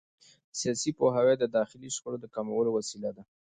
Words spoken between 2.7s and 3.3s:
وسیله ده